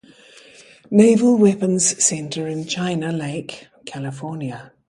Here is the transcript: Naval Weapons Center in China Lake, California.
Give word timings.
Naval 0.89 1.37
Weapons 1.37 2.03
Center 2.03 2.47
in 2.47 2.65
China 2.65 3.11
Lake, 3.11 3.67
California. 3.85 4.71